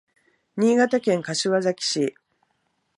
[0.57, 2.15] 新潟県柏崎市